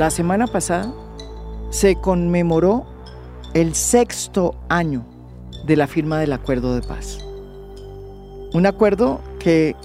[0.00, 0.94] la semana pasada
[1.68, 2.86] se conmemoró
[3.52, 5.04] el sexto año
[5.66, 7.18] de la firma del acuerdo de paz.
[8.54, 9.76] Un acuerdo que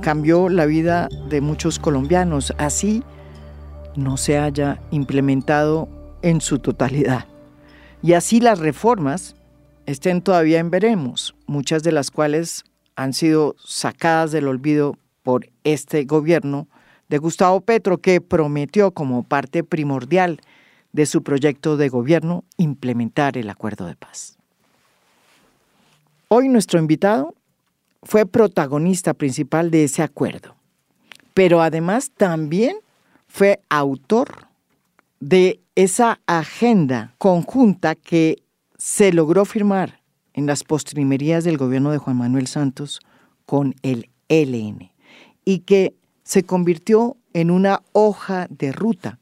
[0.00, 3.02] cambió la vida de muchos colombianos, así
[3.96, 5.88] no se haya implementado
[6.22, 7.24] en su totalidad.
[8.00, 9.34] Y así las reformas
[9.86, 12.62] estén todavía en veremos, muchas de las cuales
[12.94, 16.68] han sido sacadas del olvido por este gobierno
[17.08, 20.40] de Gustavo Petro, que prometió como parte primordial
[20.92, 24.36] de su proyecto de gobierno implementar el acuerdo de paz.
[26.28, 27.34] Hoy nuestro invitado
[28.02, 30.56] fue protagonista principal de ese acuerdo,
[31.34, 32.76] pero además también
[33.26, 34.48] fue autor
[35.20, 38.42] de esa agenda conjunta que
[38.76, 40.00] se logró firmar
[40.34, 43.00] en las postrimerías del gobierno de Juan Manuel Santos
[43.46, 44.92] con el ELN
[45.44, 45.94] y que
[46.28, 49.18] se convirtió en una hoja de ruta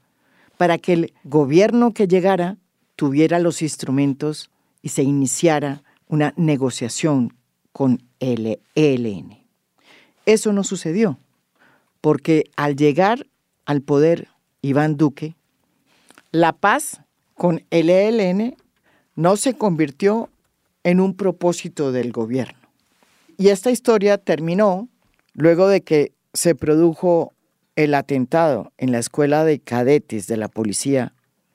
[0.57, 2.57] para que el gobierno que llegara
[2.97, 4.51] tuviera los instrumentos
[4.83, 7.33] y se iniciara una negociación
[7.71, 9.39] con el ELN.
[10.25, 11.17] Eso no sucedió,
[12.01, 13.29] porque al llegar
[13.67, 14.27] al poder
[14.61, 15.37] Iván Duque,
[16.33, 17.03] la paz
[17.35, 18.57] con el ELN
[19.15, 20.29] no se convirtió
[20.83, 22.59] en un propósito del gobierno.
[23.39, 24.89] Y esta historia terminó
[25.35, 27.33] luego de que se produjo
[27.77, 31.15] el atentado en la escuela de cadetes de la policía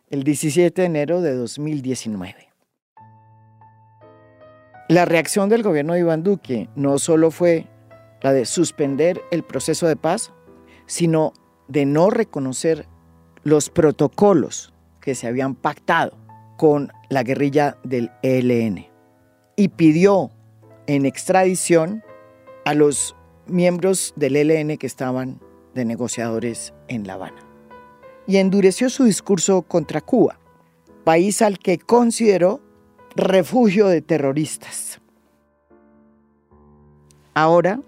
[0.10, 2.50] el 17 de enero de 2019.
[4.90, 7.68] La reacción del gobierno de Iván Duque no solo fue
[8.22, 10.34] la de suspender el proceso de paz,
[10.88, 11.34] sino
[11.68, 12.88] de no reconocer
[13.44, 16.18] los protocolos que se habían pactado
[16.58, 18.88] con la guerrilla del ELN
[19.56, 20.32] y pidió
[20.88, 22.04] en extradición
[22.66, 23.16] a los
[23.52, 25.40] miembros del ELN que estaban
[25.74, 27.46] de negociadores en La Habana.
[28.28, 30.40] Y endureció su discurso contra Cuba,
[31.04, 32.62] país al que consideró
[33.16, 35.02] refugio de terroristas.
[37.34, 37.82] Ahora,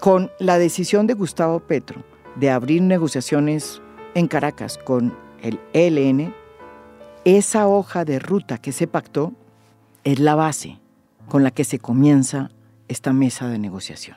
[0.00, 2.04] con la decisión de Gustavo Petro
[2.36, 3.82] de abrir negociaciones
[4.14, 6.34] en Caracas con el ELN,
[7.24, 9.32] esa hoja de ruta que se pactó
[10.04, 10.80] es la base
[11.28, 12.50] con la que se comienza
[12.88, 14.16] esta mesa de negociación.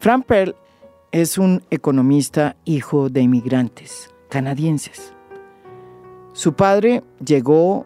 [0.00, 0.56] Frank Pearl
[1.12, 5.12] es un economista hijo de inmigrantes canadienses.
[6.32, 7.84] Su padre llegó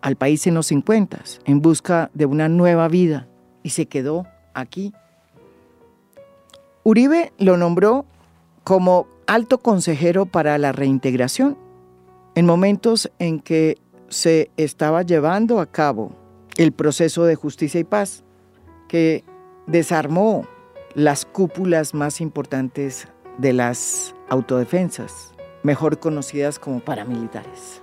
[0.00, 3.26] al país en los 50 en busca de una nueva vida
[3.64, 4.92] y se quedó aquí.
[6.84, 8.06] Uribe lo nombró
[8.62, 11.58] como alto consejero para la reintegración
[12.36, 13.78] en momentos en que
[14.08, 16.12] se estaba llevando a cabo
[16.58, 18.22] el proceso de justicia y paz
[18.86, 19.24] que
[19.66, 20.46] desarmó
[20.96, 27.82] las cúpulas más importantes de las autodefensas, mejor conocidas como paramilitares.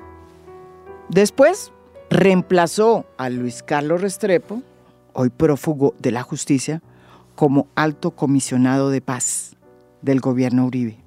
[1.09, 1.71] Después
[2.09, 4.63] reemplazó a Luis Carlos Restrepo,
[5.13, 6.81] hoy prófugo de la justicia,
[7.35, 9.57] como alto comisionado de paz
[10.01, 10.97] del gobierno Uribe.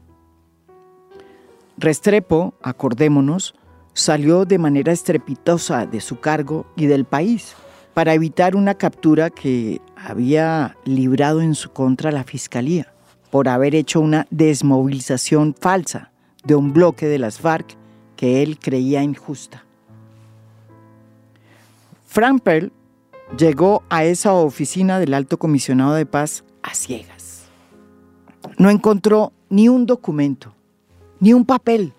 [1.76, 3.56] Restrepo, acordémonos,
[3.94, 7.56] salió de manera estrepitosa de su cargo y del país
[7.94, 12.92] para evitar una captura que había librado en su contra la Fiscalía
[13.32, 16.12] por haber hecho una desmovilización falsa
[16.44, 17.76] de un bloque de las FARC
[18.14, 19.64] que él creía injusta.
[22.06, 22.72] Frank Pearl
[23.36, 27.48] llegó a esa oficina del alto comisionado de paz a ciegas.
[28.58, 30.54] No encontró ni un documento,
[31.18, 31.94] ni un papel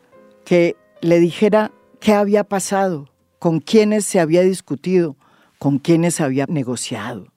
[0.45, 5.18] que le dijera qué había pasado, con quiénes se había discutido,
[5.59, 7.28] con quienes había negociado.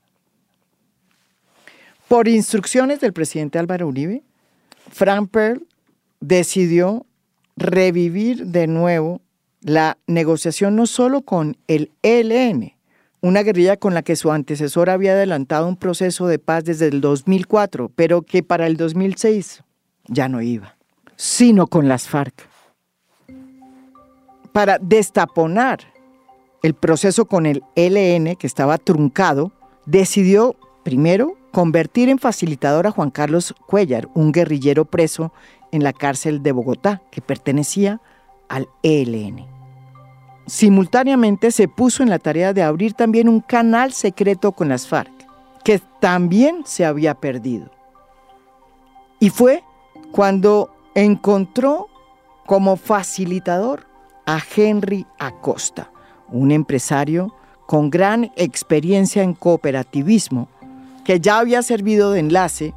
[2.10, 4.24] Por instrucciones del presidente Álvaro Uribe,
[4.90, 5.64] Frank Pearl
[6.18, 7.06] decidió
[7.56, 9.20] revivir de nuevo
[9.60, 12.74] la negociación no solo con el ELN,
[13.20, 17.00] una guerrilla con la que su antecesor había adelantado un proceso de paz desde el
[17.00, 19.62] 2004, pero que para el 2006
[20.08, 20.74] ya no iba,
[21.14, 22.34] sino con las FARC.
[24.50, 25.78] Para destaponar
[26.64, 29.52] el proceso con el LN, que estaba truncado,
[29.86, 35.32] decidió primero convertir en facilitador a Juan Carlos Cuellar, un guerrillero preso
[35.72, 38.00] en la cárcel de Bogotá, que pertenecía
[38.48, 39.46] al ELN.
[40.46, 45.12] Simultáneamente se puso en la tarea de abrir también un canal secreto con las FARC,
[45.64, 47.70] que también se había perdido.
[49.20, 49.62] Y fue
[50.10, 51.88] cuando encontró
[52.46, 53.86] como facilitador
[54.26, 55.92] a Henry Acosta,
[56.28, 57.34] un empresario
[57.66, 60.48] con gran experiencia en cooperativismo
[61.10, 62.72] que ya había servido de enlace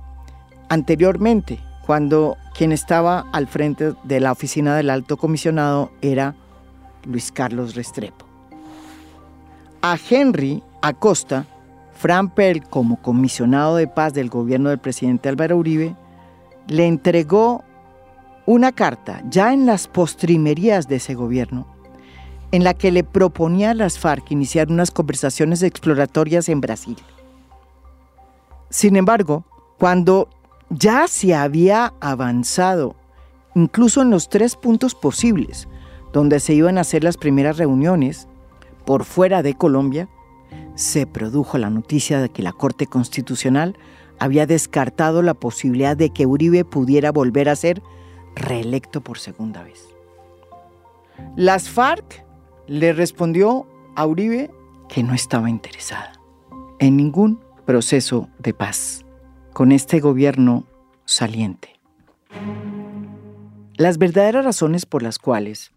[0.68, 6.34] anteriormente cuando quien estaba al frente de la oficina del alto comisionado era
[7.06, 8.26] Luis Carlos Restrepo.
[9.84, 11.46] A Henry Acosta,
[11.94, 15.96] Fran Pell, como comisionado de paz del gobierno del presidente Álvaro Uribe,
[16.68, 17.64] le entregó
[18.48, 21.68] una carta ya en las postrimerías de ese gobierno,
[22.52, 26.98] en la que le proponía a las FARC iniciar unas conversaciones exploratorias en Brasil.
[28.74, 29.46] Sin embargo,
[29.78, 30.30] cuando
[30.72, 32.96] ya se había avanzado,
[33.54, 35.68] incluso en los tres puntos posibles,
[36.12, 38.28] donde se iban a hacer las primeras reuniones,
[38.84, 40.10] por fuera de Colombia,
[40.74, 43.78] se produjo la noticia de que la Corte Constitucional
[44.18, 47.84] había descartado la posibilidad de que Uribe pudiera volver a ser
[48.34, 49.88] reelecto por segunda vez.
[51.36, 52.26] Las FARC
[52.66, 54.50] le respondió a Uribe
[54.90, 56.14] que no estaba interesada
[56.80, 59.06] en ningún proceso de paz
[59.54, 60.66] con este gobierno
[61.06, 61.80] saliente.
[63.76, 65.72] Las verdaderas razones por las cuales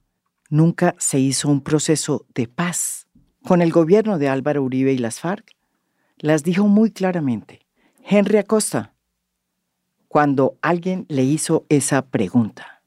[0.51, 3.07] nunca se hizo un proceso de paz
[3.45, 5.57] con el gobierno de Álvaro Uribe y las FARC
[6.19, 7.61] las dijo muy claramente
[8.05, 8.95] Henry Acosta
[10.09, 12.83] cuando alguien le hizo esa pregunta.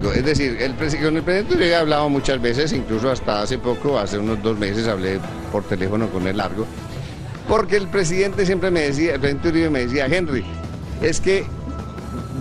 [0.00, 3.98] Es decir, el, con el presidente Uribe he hablado muchas veces, incluso hasta hace poco,
[3.98, 5.18] hace unos dos meses, hablé
[5.50, 6.66] por teléfono con él largo,
[7.48, 10.44] porque el presidente siempre me decía, el presidente Uribe me decía, Henry,
[11.02, 11.44] es que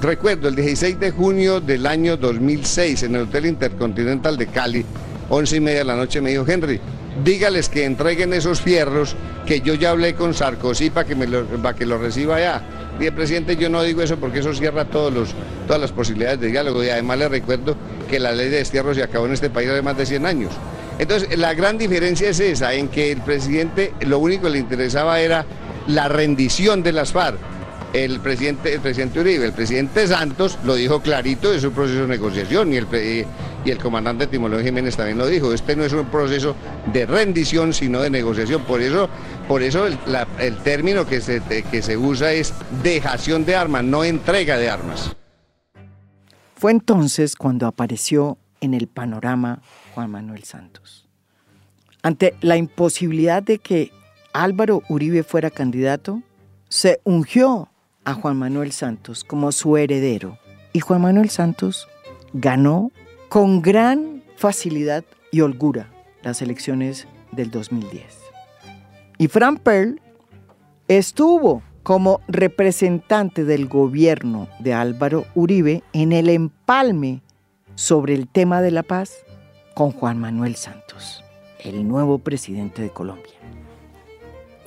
[0.02, 4.86] recuerdo el 16 de junio del año 2006 en el Hotel Intercontinental de Cali,
[5.30, 6.80] 11 y media de la noche, me dijo, Henry,
[7.24, 9.16] dígales que entreguen esos fierros
[9.48, 12.62] que yo ya hablé con Sarkozy para que, me lo, para que lo reciba allá.
[13.00, 15.30] Bien, presidente, yo no digo eso porque eso cierra todos los,
[15.68, 17.76] todas las posibilidades de diálogo y además le recuerdo
[18.10, 20.52] que la ley de destierro se acabó en este país hace más de 100 años.
[20.98, 25.20] Entonces, la gran diferencia es esa, en que el presidente lo único que le interesaba
[25.20, 25.46] era
[25.88, 27.38] la rendición de las FARC
[27.94, 32.08] el presidente, el presidente Uribe, el presidente Santos lo dijo clarito, es un proceso de
[32.08, 32.88] negociación y el,
[33.66, 36.56] y el comandante Timoleo Jiménez también lo dijo, este no es un proceso
[36.92, 39.10] de rendición sino de negociación, por eso,
[39.48, 39.98] por eso el,
[40.40, 42.54] el término que se, que se usa es
[42.84, 45.16] dejación de armas, no entrega de armas.
[46.56, 49.62] Fue entonces cuando apareció en el panorama
[49.94, 51.08] Juan Manuel Santos.
[52.02, 53.92] Ante la imposibilidad de que
[54.34, 56.22] Álvaro Uribe fuera candidato,
[56.70, 57.70] se ungió
[58.08, 60.40] a Juan Manuel Santos como su heredero.
[60.72, 61.90] Y Juan Manuel Santos
[62.32, 62.90] ganó
[63.28, 65.92] con gran facilidad y holgura
[66.24, 68.06] las elecciones del 2010.
[69.18, 70.00] Y Fran Pearl
[70.88, 77.22] estuvo como representante del gobierno de Álvaro Uribe en el empalme
[77.76, 79.12] sobre el tema de la paz
[79.74, 81.26] con Juan Manuel Santos,
[81.60, 83.36] el nuevo presidente de Colombia.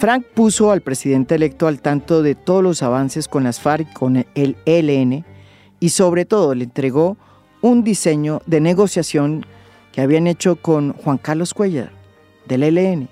[0.00, 3.92] Frank puso al presidente electo al tanto de todos los avances con las FARC y
[3.92, 5.26] con el ELN
[5.78, 7.18] y sobre todo le entregó
[7.60, 9.44] un diseño de negociación
[9.92, 11.90] que habían hecho con Juan Carlos Cuellar
[12.46, 13.10] del ELN.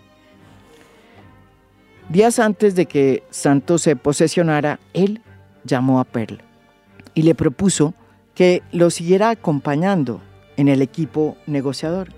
[2.08, 5.20] Días antes de que Santos se posesionara, él
[5.64, 6.40] llamó a Perl
[7.12, 7.92] y le propuso
[8.34, 10.22] que lo siguiera acompañando
[10.56, 12.14] en el equipo negociador.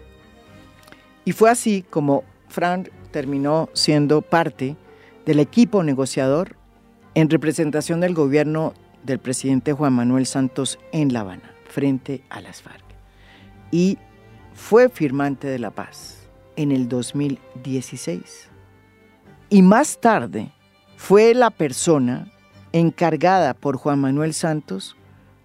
[1.24, 4.76] Y fue así como Frank terminó siendo parte
[5.26, 6.56] del equipo negociador
[7.14, 12.62] en representación del gobierno del presidente Juan Manuel Santos en La Habana, frente a las
[12.62, 12.84] FARC.
[13.70, 13.98] Y
[14.54, 18.48] fue firmante de la paz en el 2016.
[19.48, 20.52] Y más tarde
[20.96, 22.30] fue la persona
[22.72, 24.96] encargada por Juan Manuel Santos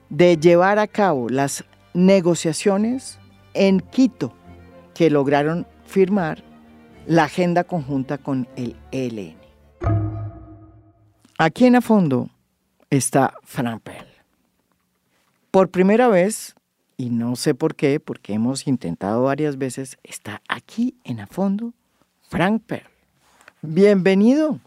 [0.09, 3.19] de llevar a cabo las negociaciones
[3.53, 4.33] en Quito
[4.93, 6.43] que lograron firmar
[7.07, 9.35] la agenda conjunta con el ELN.
[11.37, 12.29] Aquí en a fondo
[12.89, 14.07] está Frank Pell.
[15.51, 16.55] Por primera vez,
[16.97, 21.73] y no sé por qué, porque hemos intentado varias veces, está aquí en a fondo
[22.29, 22.83] Frank Pell.
[23.61, 24.59] Bienvenido.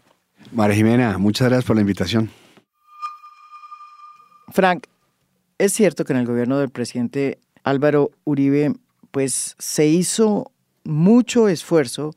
[0.51, 2.29] María Jimena, muchas gracias por la invitación.
[4.51, 4.85] Frank,
[5.57, 8.73] es cierto que en el gobierno del presidente Álvaro Uribe,
[9.11, 10.51] pues se hizo
[10.83, 12.15] mucho esfuerzo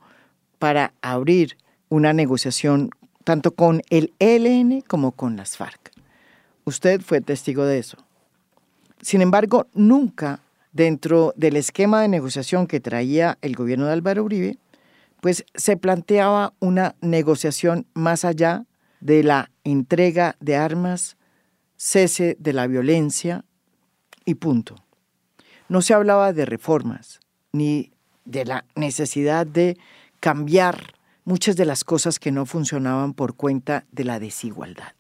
[0.63, 1.57] para abrir
[1.89, 2.91] una negociación
[3.25, 5.91] tanto con el ELN como con las FARC.
[6.63, 7.97] Usted fue testigo de eso.
[9.01, 10.39] Sin embargo, nunca
[10.71, 14.57] dentro del esquema de negociación que traía el gobierno de Álvaro Uribe,
[15.21, 18.65] pues se planteaba una negociación más allá
[19.01, 21.17] de la entrega de armas,
[21.77, 23.45] cese de la violencia
[24.25, 24.77] y punto.
[25.69, 27.19] No se hablaba de reformas
[27.51, 27.91] ni
[28.25, 29.77] de la necesidad de
[30.23, 34.95] cambiar muchas de las cosas que no funcionaban por cuenta de la desigualdad.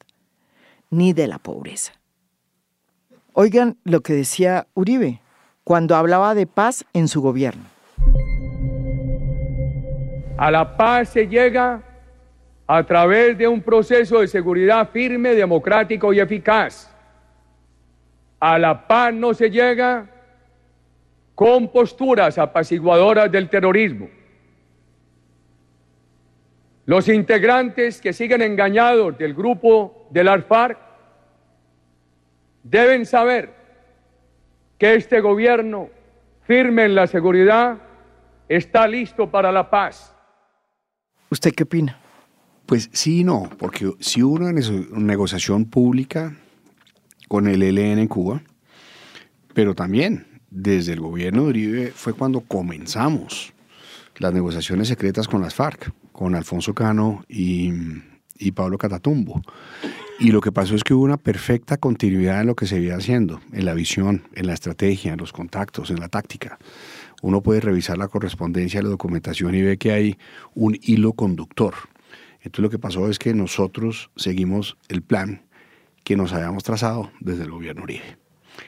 [0.90, 1.92] ni de la pobreza.
[3.32, 5.22] Oigan lo que decía Uribe
[5.64, 7.64] cuando hablaba de paz en su gobierno.
[10.36, 11.82] A la paz se llega
[12.66, 16.94] a través de un proceso de seguridad firme, democrático y eficaz.
[18.38, 20.10] A la paz no se llega
[21.34, 24.10] con posturas apaciguadoras del terrorismo.
[26.84, 30.78] Los integrantes que siguen engañados del grupo del ARFAR
[32.64, 33.54] deben saber
[34.78, 35.90] que este gobierno,
[36.42, 37.78] firme en la seguridad,
[38.48, 40.14] está listo para la paz.
[41.30, 41.98] ¿Usted qué opina?
[42.66, 46.36] Pues sí y no, porque si hubo una negociación pública
[47.28, 48.42] con el ELN en Cuba,
[49.54, 53.52] pero también desde el gobierno de Uribe fue cuando comenzamos
[54.18, 57.72] las negociaciones secretas con las FARC, con Alfonso Cano y,
[58.38, 59.42] y Pablo Catatumbo.
[60.18, 62.94] Y lo que pasó es que hubo una perfecta continuidad en lo que se iba
[62.94, 66.58] haciendo, en la visión, en la estrategia, en los contactos, en la táctica.
[67.22, 70.18] Uno puede revisar la correspondencia, la documentación y ve que hay
[70.54, 71.74] un hilo conductor.
[72.36, 75.42] Entonces lo que pasó es que nosotros seguimos el plan
[76.04, 78.18] que nos habíamos trazado desde el gobierno Uribe.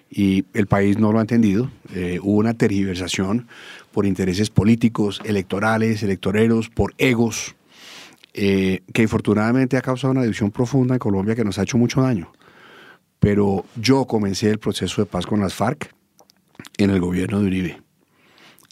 [0.08, 1.70] Y el país no lo ha entendido.
[1.94, 3.48] Eh, hubo una tergiversación
[3.94, 7.54] por intereses políticos, electorales, electoreros, por egos,
[8.34, 12.02] eh, que infortunadamente ha causado una división profunda en Colombia que nos ha hecho mucho
[12.02, 12.32] daño.
[13.20, 15.94] Pero yo comencé el proceso de paz con las FARC
[16.76, 17.82] en el gobierno de Uribe.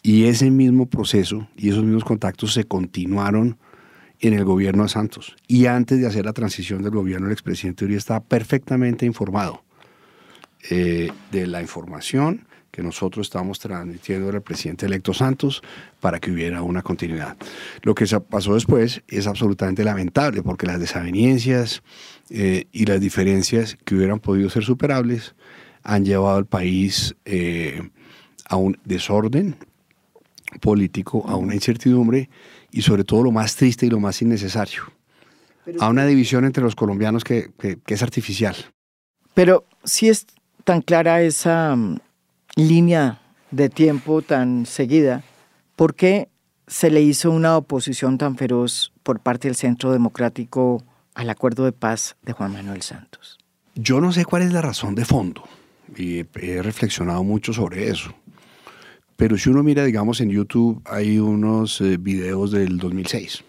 [0.03, 3.57] Y ese mismo proceso y esos mismos contactos se continuaron
[4.19, 5.37] en el gobierno de Santos.
[5.47, 9.63] Y antes de hacer la transición del gobierno, el expresidente Uribe estaba perfectamente informado
[10.69, 15.61] eh, de la información que nosotros estamos transmitiendo al presidente electo Santos
[15.99, 17.37] para que hubiera una continuidad.
[17.83, 21.83] Lo que pasó después es absolutamente lamentable porque las desavenencias
[22.31, 25.35] eh, y las diferencias que hubieran podido ser superables
[25.83, 27.91] han llevado al país eh,
[28.45, 29.55] a un desorden
[30.61, 32.27] político, a una incertidumbre
[32.71, 34.81] y sobre todo lo más triste y lo más innecesario,
[35.79, 38.55] a una división entre los colombianos que, que es artificial.
[39.35, 40.25] Pero si es
[40.63, 41.97] tan clara esa mm,
[42.55, 45.23] línea de tiempo tan seguida,
[45.75, 46.29] ¿por qué
[46.67, 51.71] se le hizo una oposición tan feroz por parte del Centro Democrático al acuerdo de
[51.71, 53.37] paz de Juan Manuel Santos?
[53.75, 55.43] Yo no sé cuál es la razón de fondo
[55.95, 58.13] y he reflexionado mucho sobre eso.
[59.15, 63.43] Pero si uno mira, digamos, en YouTube hay unos eh, videos del 2006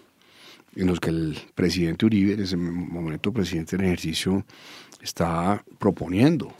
[0.75, 4.45] en los que el presidente Uribe, en ese momento presidente en ejercicio,
[5.01, 6.53] está proponiendo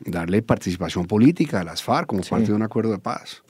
[0.00, 3.42] darle participación política a las FARC como parte de un acuerdo de paz.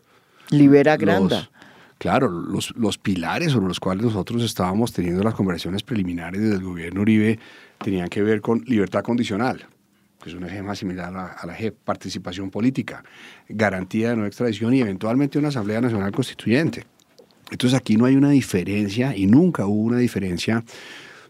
[0.50, 1.50] Libera Granda.
[1.98, 7.02] claro, los, los pilares sobre los cuales nosotros estábamos teniendo las conversaciones preliminares del gobierno
[7.02, 7.38] Uribe
[7.78, 9.66] tenían que ver con libertad condicional,
[10.22, 13.02] que es un eje más similar a, la participación política,
[13.48, 16.84] garantía de no extradición y eventualmente una Asamblea Nacional Constituyente.
[17.50, 20.62] Entonces aquí no hay una diferencia y nunca hubo una diferencia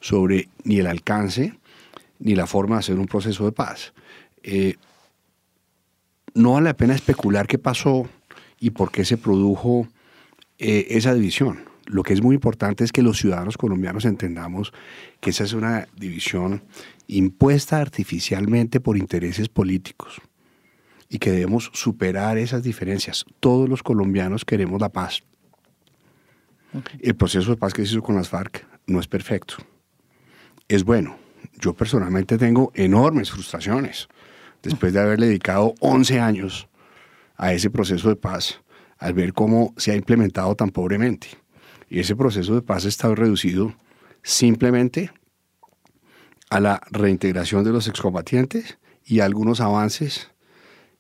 [0.01, 1.55] sobre ni el alcance
[2.19, 3.93] ni la forma de hacer un proceso de paz.
[4.43, 4.77] Eh,
[6.35, 8.09] no vale la pena especular qué pasó
[8.59, 9.89] y por qué se produjo
[10.59, 11.65] eh, esa división.
[11.87, 14.73] Lo que es muy importante es que los ciudadanos colombianos entendamos
[15.21, 16.63] que esa es una división
[17.09, 20.21] impuesta artificialmente por intereses políticos
[21.09, 23.25] y que debemos superar esas diferencias.
[23.41, 25.25] Todos los colombianos queremos la paz.
[27.01, 29.57] El proceso de paz que se hizo con las FARC no es perfecto.
[30.69, 31.17] Es bueno.
[31.59, 34.09] Yo personalmente tengo enormes frustraciones
[34.63, 36.69] después de haberle dedicado 11 años
[37.37, 38.61] a ese proceso de paz,
[38.99, 41.29] al ver cómo se ha implementado tan pobremente.
[41.89, 43.75] Y ese proceso de paz está reducido
[44.23, 45.11] simplemente
[46.51, 50.31] a la reintegración de los excombatientes y a algunos avances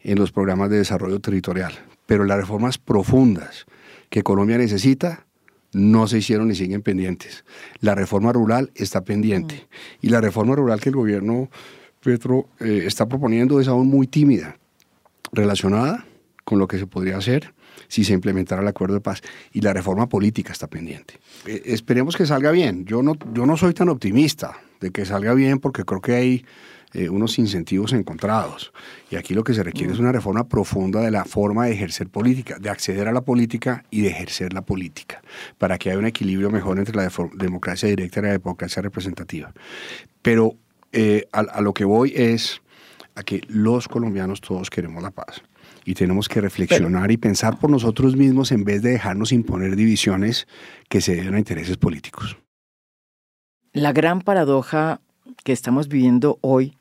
[0.01, 1.73] en los programas de desarrollo territorial.
[2.07, 3.67] Pero las reformas profundas
[4.09, 5.27] que Colombia necesita
[5.73, 7.45] no se hicieron ni siguen pendientes.
[7.81, 9.55] La reforma rural está pendiente.
[9.55, 10.07] Mm.
[10.07, 11.51] Y la reforma rural que el gobierno
[12.01, 14.57] Petro eh, está proponiendo es aún muy tímida,
[15.33, 16.07] relacionada
[16.45, 17.55] con lo que se podría hacer
[17.89, 19.21] si se implementara el acuerdo de paz.
[19.53, 21.15] Y la reforma política está pendiente.
[21.47, 22.85] Eh, esperemos que salga bien.
[22.85, 26.45] Yo no, yo no soy tan optimista de que salga bien porque creo que hay
[26.93, 28.73] eh, unos incentivos encontrados.
[29.11, 32.09] Y aquí lo que se requiere es una reforma profunda de la forma de ejercer
[32.09, 35.23] política, de acceder a la política y de ejercer la política,
[35.59, 39.53] para que haya un equilibrio mejor entre la democracia directa y la democracia representativa.
[40.23, 40.57] Pero
[40.93, 42.61] eh, a, lo que voy es
[43.15, 45.43] a que los colombianos todos queremos la paz
[45.85, 50.47] y tenemos que reflexionar y pensar por nosotros mismos en vez de dejarnos imponer divisiones
[50.89, 52.37] que se deben a intereses políticos.
[53.73, 55.01] La gran paradoja
[55.45, 56.77] que estamos viviendo hoy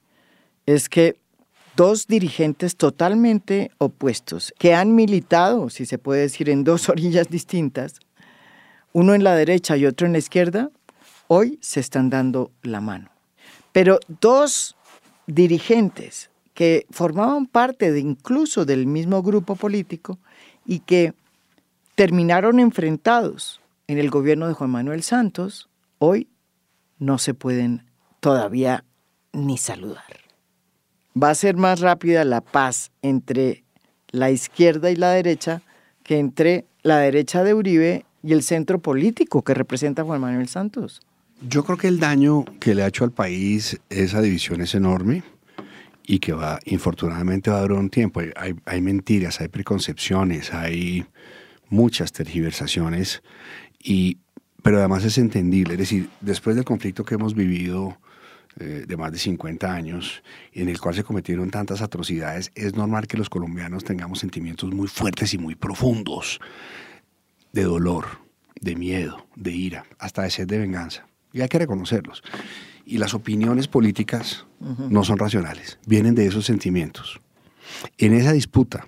[0.65, 1.17] es que
[1.75, 7.99] dos dirigentes totalmente opuestos, que han militado, si se puede decir, en dos orillas distintas,
[8.91, 10.71] uno en la derecha y otro en la izquierda,
[11.27, 13.09] hoy se están dando la mano.
[13.71, 14.75] Pero dos
[15.27, 20.17] dirigentes que formaban parte de incluso del mismo grupo político
[20.65, 21.13] y que
[21.95, 26.27] terminaron enfrentados en el gobierno de Juan Manuel Santos, hoy
[26.97, 27.85] no se pueden
[28.19, 28.83] todavía
[29.33, 30.03] ni saludar.
[31.21, 33.63] Va a ser más rápida la paz entre
[34.11, 35.61] la izquierda y la derecha
[36.03, 41.01] que entre la derecha de Uribe y el centro político que representa Juan Manuel Santos.
[41.41, 45.23] Yo creo que el daño que le ha hecho al país esa división es enorme
[46.05, 48.21] y que va, infortunadamente va a durar un tiempo.
[48.65, 51.05] Hay, mentiras, hay preconcepciones, hay
[51.69, 53.23] muchas tergiversaciones,
[53.81, 54.17] y,
[54.63, 55.75] pero además es entendible.
[55.75, 57.97] Es decir, después del conflicto que hemos vivido
[58.59, 63.07] eh, de más de 50 años, en el cual se cometieron tantas atrocidades, es normal
[63.07, 66.41] que los colombianos tengamos sentimientos muy fuertes y muy profundos
[67.53, 68.07] de dolor,
[68.59, 71.08] de miedo, de ira, hasta de sed de venganza.
[71.33, 72.23] Y hay que reconocerlos.
[72.85, 77.21] Y las opiniones políticas no son racionales, vienen de esos sentimientos.
[77.97, 78.87] En esa disputa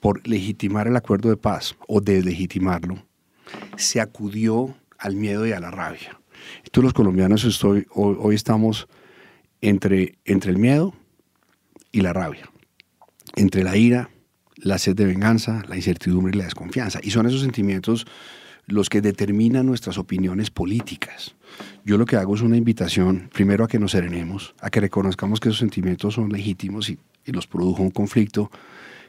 [0.00, 3.04] por legitimar el acuerdo de paz o deslegitimarlo,
[3.76, 6.20] se acudió al miedo y a la rabia.
[6.58, 8.88] Entonces los colombianos estoy, hoy, hoy estamos
[9.60, 10.94] entre, entre el miedo
[11.90, 12.48] y la rabia,
[13.36, 14.10] entre la ira,
[14.56, 17.00] la sed de venganza, la incertidumbre y la desconfianza.
[17.02, 18.06] Y son esos sentimientos
[18.68, 21.34] los que determinan nuestras opiniones políticas.
[21.84, 25.40] Yo lo que hago es una invitación, primero a que nos serenemos, a que reconozcamos
[25.40, 28.50] que esos sentimientos son legítimos y, los produjo un conflicto,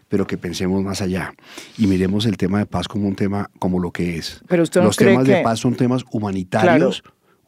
[0.09, 1.33] pero que pensemos más allá
[1.77, 4.41] y miremos el tema de paz como un tema como lo que es.
[4.49, 7.01] Pero usted Los temas de paz son temas humanitarios,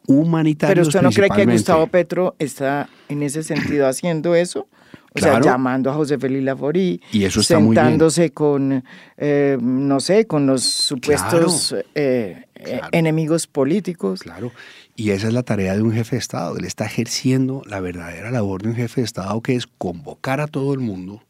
[0.06, 0.74] humanitarios.
[0.74, 4.66] Pero usted no cree que Gustavo Petro está en ese sentido haciendo eso?
[5.14, 8.82] O sea, llamando a José Félix Laforí, y eso está sentándose con,
[9.16, 14.20] eh, no sé, con los supuestos eh, eh, enemigos políticos.
[14.20, 14.52] Claro,
[14.96, 16.56] y esa es la tarea de un jefe de Estado.
[16.56, 20.46] Él está ejerciendo la verdadera labor de un jefe de Estado, que es convocar a
[20.46, 21.22] todo el mundo,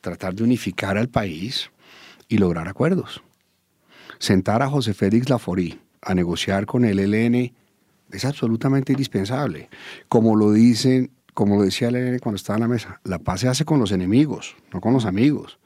[0.00, 1.70] tratar de unificar al país
[2.28, 3.22] y lograr acuerdos.
[4.18, 7.52] Sentar a José Félix Laforí a negociar con el ELN
[8.10, 9.68] es absolutamente indispensable.
[10.08, 13.64] Como lo dicen como decía Lenin cuando estaba en la mesa, la paz se hace
[13.64, 15.58] con los enemigos, no con los amigos.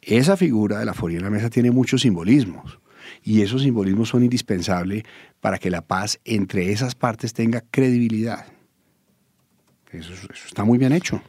[0.00, 2.78] Esa figura de la foría en la mesa tiene muchos simbolismos
[3.22, 5.02] y esos simbolismos son indispensables
[5.40, 8.46] para que la paz entre esas partes tenga credibilidad.
[9.90, 10.12] Eso,
[10.46, 11.22] está muy bien hecho.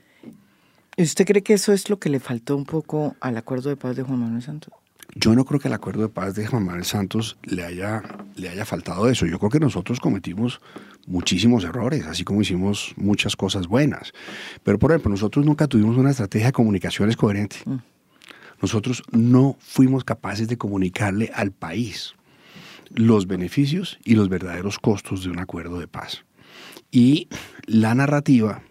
[0.98, 3.76] ¿Y usted cree que eso es lo que le faltó un poco al acuerdo de
[3.76, 4.74] paz de Juan Manuel Santos?
[5.14, 8.02] Yo no creo que el acuerdo de paz de Juan Manuel Santos le haya,
[8.36, 9.26] le haya faltado eso.
[9.26, 10.62] Yo creo que nosotros cometimos
[11.06, 14.12] muchísimos errores, así como hicimos muchas cosas buenas.
[14.64, 17.58] Pero, por ejemplo, nosotros nunca tuvimos una estrategia de comunicaciones coherente.
[17.66, 17.78] Mm.
[18.62, 22.16] Nosotros no fuimos capaces de comunicarle al país
[22.90, 26.24] los beneficios y los verdaderos costos de un acuerdo de paz.
[26.92, 27.28] Y
[27.66, 28.62] la narrativa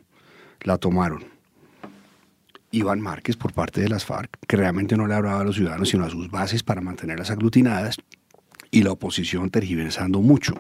[0.63, 1.25] la tomaron
[2.71, 5.91] Iván Márquez por parte de las FARC, que realmente no le hablaba a los ciudadanos,
[5.91, 7.97] sino a sus bases para mantenerlas aglutinadas,
[8.71, 10.55] y la oposición tergiversando mucho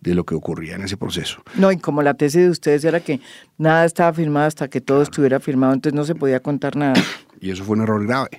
[0.00, 1.42] de lo que ocurría en ese proceso.
[1.54, 3.20] No, y como la tesis de ustedes era que
[3.56, 6.94] nada estaba firmado hasta que todo estuviera firmado, entonces no se podía contar nada.
[7.40, 8.30] Y eso fue un error grave,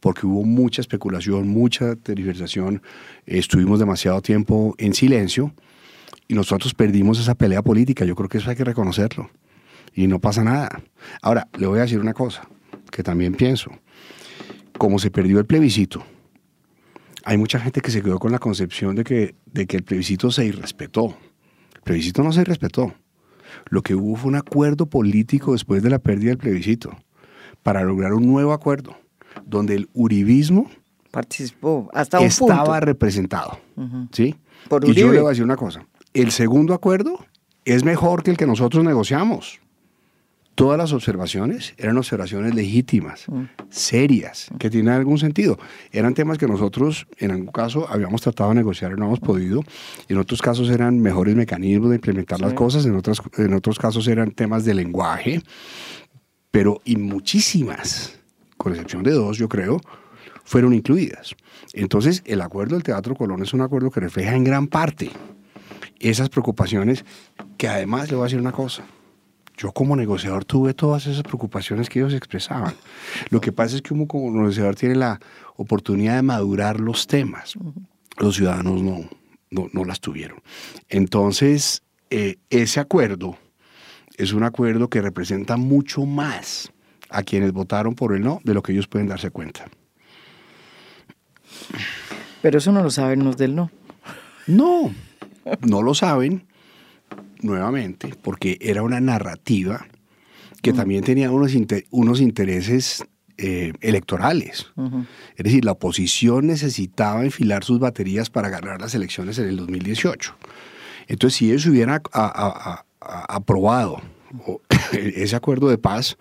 [0.00, 2.82] porque hubo mucha especulación, mucha tergiversación,
[3.24, 5.54] estuvimos demasiado tiempo en silencio
[6.28, 9.30] y nosotros perdimos esa pelea política, yo creo que eso hay que reconocerlo
[9.94, 10.82] y no pasa nada.
[11.20, 12.46] Ahora, le voy a decir una cosa
[12.90, 13.70] que también pienso.
[14.78, 16.04] Como se perdió el plebiscito,
[17.24, 20.30] hay mucha gente que se quedó con la concepción de que, de que el plebiscito
[20.30, 21.16] se irrespetó.
[21.74, 22.94] El plebiscito no se irrespetó.
[23.68, 26.96] Lo que hubo fue un acuerdo político después de la pérdida del plebiscito
[27.62, 28.96] para lograr un nuevo acuerdo
[29.46, 30.70] donde el uribismo
[31.10, 33.58] participó hasta un estaba representado.
[34.12, 34.34] ¿sí?
[34.82, 35.86] y yo le voy a decir una cosa.
[36.14, 37.24] El segundo acuerdo
[37.64, 39.60] es mejor que el que nosotros negociamos
[40.54, 43.42] todas las observaciones eran observaciones legítimas, mm.
[43.70, 45.58] serias, que tienen algún sentido.
[45.90, 49.62] Eran temas que nosotros, en algún caso, habíamos tratado de negociar y no hemos podido.
[50.08, 54.06] En otros casos eran mejores mecanismos de implementar las cosas, en, otros, en otros casos
[54.08, 55.40] eran temas de lenguaje,
[56.50, 58.18] pero y muchísimas,
[58.56, 59.80] con excepción de dos, yo creo,
[60.44, 61.34] fueron incluidas.
[61.72, 65.10] Entonces, el acuerdo del Teatro Colón es un acuerdo que refleja en gran parte
[65.98, 67.04] esas preocupaciones,
[67.56, 68.84] que además le voy a decir una cosa
[69.56, 72.74] yo como negociador tuve todas esas preocupaciones que ellos expresaban.
[73.30, 75.20] Lo que pasa es que uno como negociador tiene la
[75.56, 77.54] oportunidad de madurar los temas.
[78.18, 79.08] Los ciudadanos no,
[79.50, 80.38] no, las tuvieron.
[80.88, 83.36] Entonces, eh, ese acuerdo
[84.16, 86.72] es un acuerdo que representa mucho más
[87.10, 89.66] a quienes votaron por el no de lo que ellos pueden darse cuenta.
[92.40, 93.70] Pero eso no lo saben los del no.
[94.46, 94.92] No,
[95.60, 96.46] no lo saben,
[97.42, 99.86] nuevamente, porque era una narrativa
[100.62, 101.52] que también tenía unos,
[101.90, 103.04] unos intereses
[103.36, 104.66] eh, electorales.
[105.36, 110.36] Es decir, la oposición necesitaba enfilar sus baterías para ganar las elecciones en el 2018.
[111.08, 112.00] Entonces, si ellos hubieran
[113.00, 114.00] aprobado
[114.92, 116.16] ese acuerdo de paz,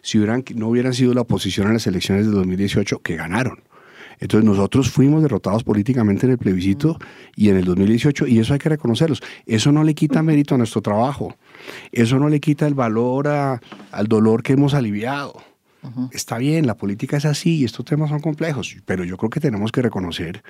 [0.00, 3.62] si hubieran, no hubieran sido la oposición en las elecciones de 2018, que ganaron.
[4.22, 6.96] Entonces nosotros fuimos derrotados políticamente en el plebiscito
[7.34, 9.20] y en el 2018 y eso hay que reconocerlos.
[9.46, 11.34] Eso no le quita mérito a nuestro trabajo.
[11.90, 15.42] Eso no le quita el valor al dolor que hemos aliviado.
[16.12, 19.40] Está bien, la política es así y estos temas son complejos, pero yo creo que
[19.40, 20.44] tenemos que reconocer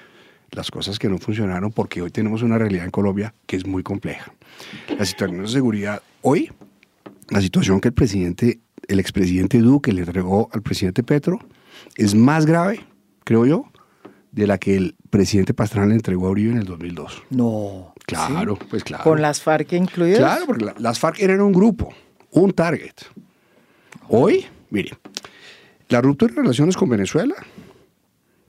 [0.50, 3.82] las cosas que no funcionaron porque hoy tenemos una realidad en Colombia que es muy
[3.82, 4.34] compleja.
[4.98, 6.50] La situación de seguridad hoy,
[7.30, 11.38] la situación que el presidente, el expresidente Duque le entregó al presidente Petro
[11.96, 12.91] es más grave
[13.32, 13.64] creo yo,
[14.30, 17.22] de la que el presidente Pastrana le entregó a Uribe en el 2002.
[17.30, 17.94] No.
[18.04, 19.04] Claro, pues claro.
[19.04, 20.18] ¿Con las FARC incluidas?
[20.18, 21.94] Claro, porque las FARC eran un grupo,
[22.30, 22.92] un target.
[24.08, 24.90] Hoy, mire,
[25.88, 27.34] la ruptura de relaciones con Venezuela,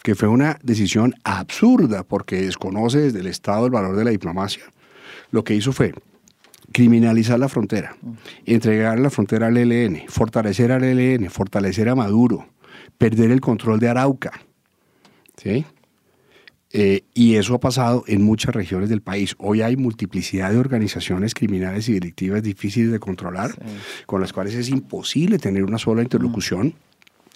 [0.01, 4.63] que fue una decisión absurda porque desconoce desde el Estado el valor de la diplomacia,
[5.31, 5.93] lo que hizo fue
[6.73, 7.95] criminalizar la frontera,
[8.45, 12.47] entregar la frontera al ELN, fortalecer al ELN, fortalecer a Maduro,
[12.97, 14.31] perder el control de Arauca
[15.43, 15.65] ¿sí?
[16.75, 19.35] Eh, y eso ha pasado en muchas regiones del país.
[19.37, 23.51] Hoy hay multiplicidad de organizaciones criminales y delictivas difíciles de controlar,
[24.07, 26.73] con las cuales es imposible tener una sola interlocución.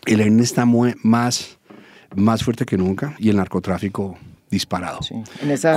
[0.07, 1.59] El ERN está más,
[2.15, 4.17] más fuerte que nunca y el narcotráfico
[4.49, 5.01] disparado.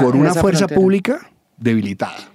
[0.00, 2.29] con una fuerza pública debilitada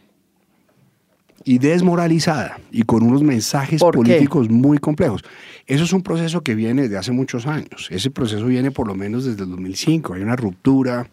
[1.46, 5.22] y desmoralizada y con unos mensajes políticos muy complejos.
[5.68, 7.88] Eso es un proceso que viene de hace muchos años.
[7.92, 10.16] Ese proceso viene por lo menos desde el 2005.
[10.16, 11.08] Hay una ruptura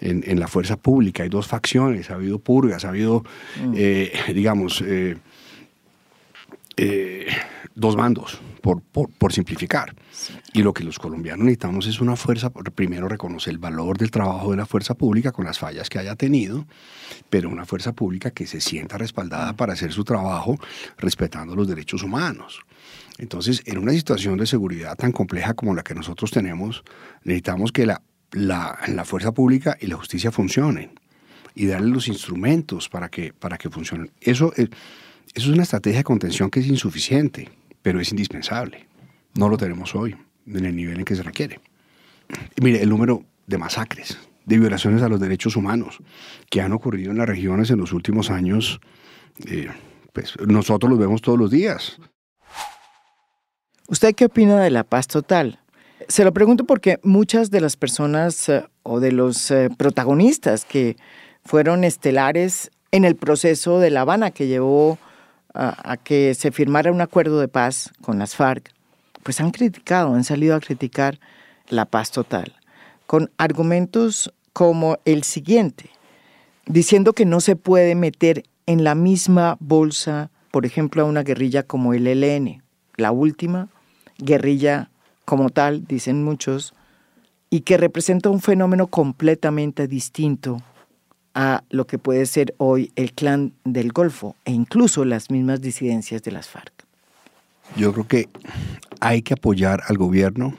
[0.00, 3.24] en, la fuerza pública, hay dos facciones, ha habido purgas, ha habido,
[3.64, 3.72] mm.
[3.76, 5.16] eh, digamos, eh,
[6.76, 7.26] eh,
[7.74, 9.94] dos bandos, por, por, simplificar.
[10.52, 14.50] Y lo que los colombianos necesitamos es una fuerza, primero reconocer el valor del trabajo
[14.50, 16.66] de la fuerza pública con las fallas que haya tenido,
[17.30, 20.58] pero una fuerza pública que se sienta respaldada para hacer su trabajo
[20.98, 22.60] respetando los derechos humanos.
[23.18, 26.84] Entonces, en una situación de seguridad tan compleja como la que nosotros tenemos,
[27.22, 30.98] necesitamos que la, la, la fuerza pública y la justicia funcionen
[31.54, 34.10] y darle los instrumentos para que, para que funcionen.
[34.20, 34.68] Eso es,
[35.34, 37.50] eso es una estrategia de contención que es insuficiente
[37.84, 38.86] pero es indispensable.
[39.34, 40.16] No lo tenemos hoy
[40.46, 41.60] en el nivel en que se requiere.
[42.60, 45.98] Mire, el número de masacres, de violaciones a los derechos humanos
[46.50, 48.80] que han ocurrido en las regiones en los últimos años,
[49.46, 49.68] eh,
[50.12, 51.98] pues nosotros los vemos todos los días.
[53.88, 55.58] ¿Usted qué opina de la paz total?
[56.08, 60.96] Se lo pregunto porque muchas de las personas eh, o de los eh, protagonistas que
[61.44, 64.98] fueron estelares en el proceso de La Habana que llevó
[65.52, 68.72] a, que se firmara un acuerdo de paz con las FARC,
[69.24, 71.18] pues han criticado, han salido a criticar
[71.68, 72.54] la paz total,
[73.06, 75.90] con argumentos como el siguiente,
[76.66, 81.64] diciendo que no se puede meter en la misma bolsa, por ejemplo, a una guerrilla
[81.64, 82.62] como el ELN,
[82.96, 83.68] la última
[84.18, 84.90] guerrilla
[85.24, 86.74] como tal, dicen muchos,
[87.50, 90.62] y que representa un fenómeno completamente distinto
[91.34, 96.22] a lo que puede ser hoy el clan del Golfo e incluso las mismas disidencias
[96.22, 96.72] de las FARC.
[97.76, 98.28] Yo creo que
[99.04, 100.56] hay que apoyar al gobierno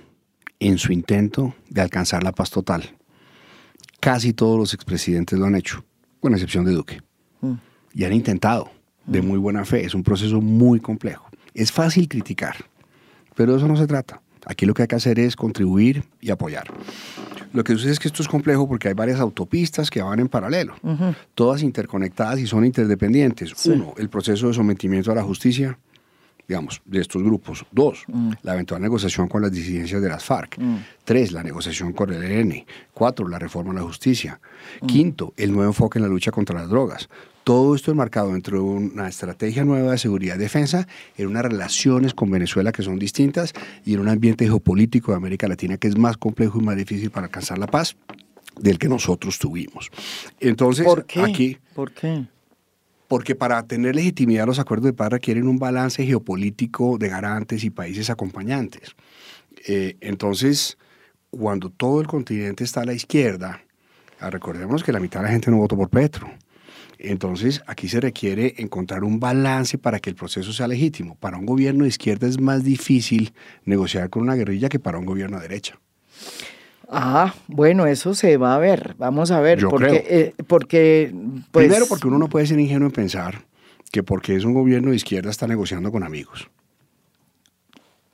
[0.59, 2.95] en su intento de alcanzar la paz total.
[3.99, 5.83] Casi todos los expresidentes lo han hecho,
[6.19, 7.01] con excepción de Duque.
[7.41, 7.53] Mm.
[7.95, 8.69] Y han intentado,
[9.07, 9.83] de muy buena fe.
[9.83, 11.27] Es un proceso muy complejo.
[11.55, 12.55] Es fácil criticar,
[13.33, 14.21] pero de eso no se trata.
[14.45, 16.67] Aquí lo que hay que hacer es contribuir y apoyar.
[17.51, 20.27] Lo que sucede es que esto es complejo porque hay varias autopistas que van en
[20.27, 20.75] paralelo,
[21.33, 23.65] todas interconectadas y son interdependientes.
[23.65, 25.79] Uno, el proceso de sometimiento a la justicia,
[26.47, 27.65] digamos, de estos grupos.
[27.71, 28.31] Dos, mm.
[28.43, 30.57] la eventual negociación con las disidencias de las FARC.
[30.59, 30.77] Mm.
[31.03, 32.65] Tres, la negociación con el ELN.
[32.93, 34.39] Cuatro, la reforma a la justicia.
[34.81, 34.85] Mm.
[34.85, 37.09] Quinto, el nuevo enfoque en la lucha contra las drogas.
[37.43, 42.15] Todo esto enmarcado dentro de una estrategia nueva de seguridad y defensa, en unas relaciones
[42.15, 43.53] con Venezuela que son distintas
[43.85, 47.11] y en un ambiente geopolítico de América Latina que es más complejo y más difícil
[47.11, 47.97] para alcanzar la paz
[48.59, 49.91] del que nosotros tuvimos.
[50.39, 51.21] Entonces, ¿Por qué?
[51.21, 51.57] aquí...
[51.75, 52.25] ¿Por qué?
[53.15, 57.69] Porque para tener legitimidad los acuerdos de paz requieren un balance geopolítico de garantes y
[57.69, 58.93] países acompañantes.
[59.69, 60.77] Eh, entonces,
[61.29, 63.63] cuando todo el continente está a la izquierda,
[64.19, 66.29] ah, recordemos que la mitad de la gente no votó por Petro
[66.99, 71.15] Entonces, aquí se requiere encontrar un balance para que el proceso sea legítimo.
[71.15, 75.05] Para un gobierno de izquierda es más difícil negociar con una guerrilla que para un
[75.05, 75.79] gobierno de derecha.
[76.89, 78.95] Ah, bueno, eso se va a ver.
[78.97, 79.59] Vamos a ver.
[79.59, 80.03] Yo porque, creo.
[80.07, 81.11] eh, porque
[81.51, 83.45] pues, Primero, porque uno no puede ser ingenuo en pensar
[83.91, 86.49] que porque es un gobierno de izquierda está negociando con amigos.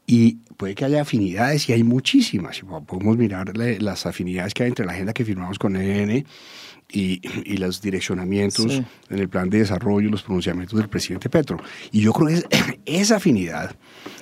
[0.05, 2.61] Y puede que haya afinidades, y hay muchísimas.
[2.85, 6.25] Podemos mirar la- las afinidades que hay entre la agenda que firmamos con EN
[6.91, 8.83] y, y los direccionamientos Sí.
[9.09, 11.57] en el plan de desarrollo y los pronunciamientos del presidente Petro.
[11.91, 12.45] Y yo creo que es-
[12.85, 13.75] esa afinidad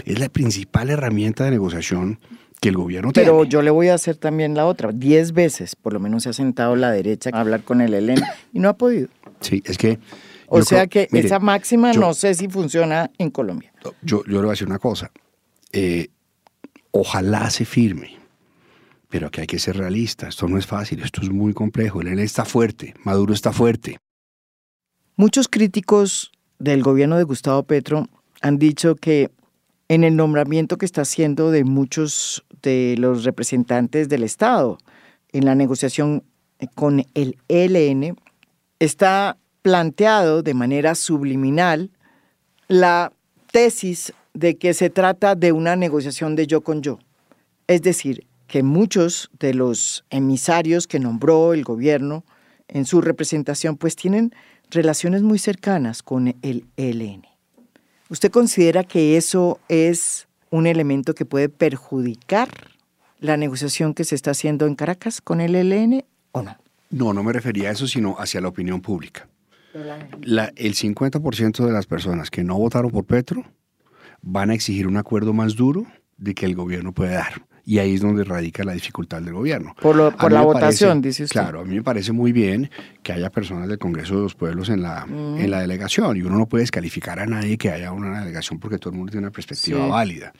[0.05, 2.19] es la principal herramienta de negociación
[2.61, 3.49] que el gobierno Pero tiene.
[3.49, 4.91] yo le voy a hacer también la otra.
[4.91, 8.21] Diez veces, por lo menos, se ha sentado la derecha a hablar con el ELN
[8.53, 9.07] y no ha podido.
[9.39, 9.99] Sí, es que...
[10.47, 13.71] O sea creo- que mire, esa máxima yo- no sé si funciona en Colombia.
[14.01, 15.11] yo, yo le voy a decir una cosa.
[15.71, 16.07] Eh,
[16.91, 18.17] ojalá se firme,
[19.09, 20.27] pero aquí hay que ser realista.
[20.27, 22.01] Esto no es fácil, esto es muy complejo.
[22.01, 23.97] El ELN está fuerte, Maduro está fuerte.
[25.15, 28.07] Muchos críticos del gobierno de Gustavo Petro
[28.41, 29.29] han dicho que
[29.89, 34.77] en el nombramiento que está haciendo de muchos de los representantes del Estado
[35.31, 36.23] en la negociación
[36.75, 38.15] con el ELN,
[38.79, 41.91] está planteado de manera subliminal
[42.67, 43.11] la
[43.51, 46.99] tesis de que se trata de una negociación de yo con yo.
[47.67, 52.25] Es decir, que muchos de los emisarios que nombró el gobierno
[52.67, 54.33] en su representación pues tienen
[54.69, 57.28] relaciones muy cercanas con el ELN.
[58.09, 62.49] ¿Usted considera que eso es un elemento que puede perjudicar
[63.19, 66.57] la negociación que se está haciendo en Caracas con el ELN o no?
[66.89, 69.27] No, no me refería a eso, sino hacia la opinión pública.
[70.23, 73.43] La- el 50% de las personas que no votaron por Petro
[74.23, 75.85] van a exigir un acuerdo más duro
[76.17, 77.45] de que el gobierno puede dar.
[77.69, 79.75] Y ahí es donde radica la dificultad del gobierno.
[79.79, 81.39] Por lo- por la votación, dice usted.
[81.39, 82.71] Claro, a mí me parece muy bien
[83.03, 85.37] que haya personas del Congreso de los Pueblos en la, Mm.
[85.37, 86.17] en la delegación.
[86.17, 89.11] Y uno no puede descalificar a nadie que haya una delegación porque todo el mundo
[89.11, 89.89] tiene una perspectiva Sí.
[89.91, 90.33] válida.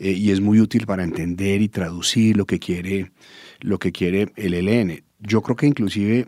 [0.00, 3.12] Eh, y es muy útil para entender y traducir lo que quiere,
[3.60, 5.04] lo que quiere el ELN.
[5.20, 6.26] Yo creo que inclusive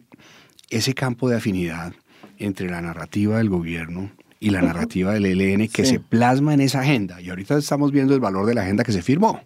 [0.71, 1.95] ese campo de afinidad
[2.39, 5.95] entre la narrativa del gobierno y la narrativa del ELN que Sí.
[5.95, 8.93] se plasma en esa agenda, y ahorita estamos viendo el valor de la agenda que
[8.93, 9.41] se firmó,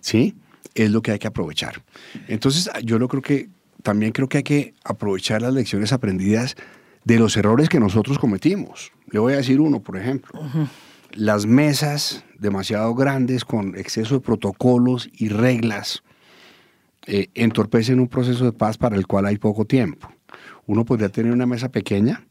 [0.00, 0.34] ¿sí?
[0.74, 1.82] Es lo que hay que aprovechar.
[2.28, 3.48] Entonces, yo lo creo que,
[3.82, 6.56] también creo que hay que aprovechar las lecciones aprendidas
[7.04, 8.92] de los errores que nosotros cometimos.
[9.10, 10.40] Le voy a decir uno, por ejemplo.
[11.12, 16.02] Las mesas demasiado grandes con exceso de protocolos y reglas
[17.06, 20.08] eh, entorpecen un proceso de paz para el cual hay poco tiempo.
[20.66, 22.26] Uno podría tener una mesa pequeña,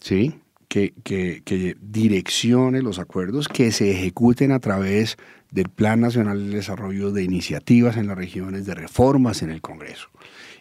[0.00, 0.40] ¿sí?
[0.68, 5.16] Que, que, que direccione los acuerdos, que se ejecuten a través
[5.50, 10.10] del Plan Nacional de Desarrollo, de iniciativas en las regiones, de reformas en el Congreso.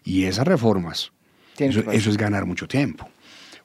[0.05, 1.11] Y esas reformas,
[1.57, 3.09] eso, eso es ganar mucho tiempo.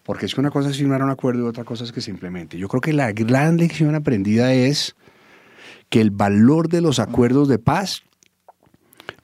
[0.03, 2.11] Porque es que una cosa es firmar un acuerdo y otra cosa es que se
[2.11, 2.59] implemente.
[2.59, 4.97] Yo creo que la gran lección aprendida es
[5.89, 8.03] que el valor de los acuerdos de paz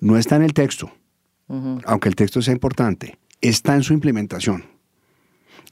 [0.00, 0.92] no está en el texto,
[1.48, 4.64] aunque el texto sea importante, está en su implementación.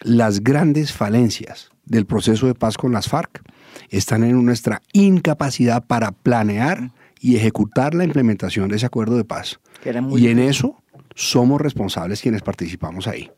[0.03, 3.43] Las grandes falencias del proceso de paz con las FARC
[3.89, 9.59] están en nuestra incapacidad para planear y ejecutar la implementación de ese acuerdo de paz.
[10.17, 10.83] Y en eso
[11.15, 13.31] somos responsables quienes participamos ahí.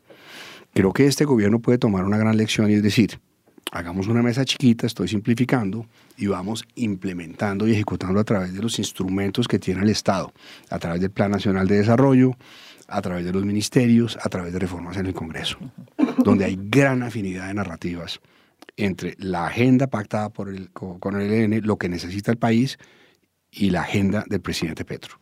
[0.73, 3.19] Creo que este gobierno puede tomar una gran lección y es decir,
[3.71, 5.85] hagamos una mesa chiquita, estoy simplificando,
[6.17, 10.33] y vamos implementando y ejecutando a través de los instrumentos que tiene el Estado,
[10.69, 12.35] a través del Plan Nacional de Desarrollo,
[12.89, 15.57] a través de los ministerios, a través de reformas en el Congreso,
[16.19, 18.19] donde hay gran afinidad de narrativas
[18.77, 22.77] entre la agenda pactada por el, co- con el ELN, lo que necesita el país,
[23.51, 25.17] y la agenda del presidente Petro.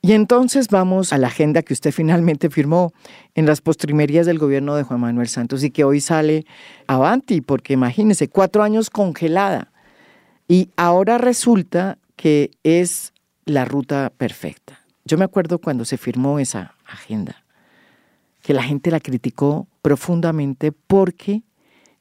[0.00, 2.92] Y entonces vamos a la agenda que usted finalmente firmó
[3.34, 6.46] en las postrimerías del gobierno de Juan Manuel Santos y que hoy sale
[6.86, 9.72] avanti, porque imagínese, cuatro años congelada.
[10.46, 13.12] Y ahora resulta que es
[13.44, 14.77] la ruta perfecta.
[15.08, 17.42] Yo me acuerdo cuando se firmó esa agenda,
[18.42, 21.44] que la gente la criticó profundamente porque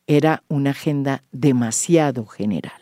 [0.08, 2.82] era una agenda demasiado general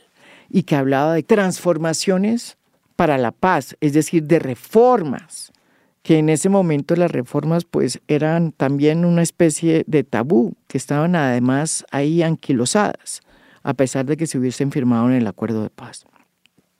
[0.49, 2.57] y que hablaba de transformaciones
[2.95, 5.53] para la paz, es decir, de reformas,
[6.01, 11.15] que en ese momento las reformas pues eran también una especie de tabú, que estaban
[11.15, 13.21] además ahí anquilosadas,
[13.61, 16.07] a pesar de que se hubiesen firmado en el acuerdo de paz.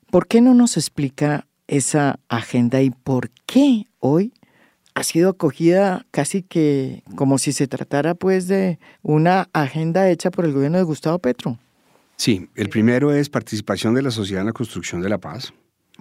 [0.09, 4.33] ¿Por qué no nos explica esa agenda y por qué hoy
[4.93, 10.45] ha sido acogida casi que como si se tratara pues de una agenda hecha por
[10.45, 11.57] el gobierno de Gustavo Petro?
[12.17, 15.53] Sí, el primero es participación de la sociedad en la construcción de la paz,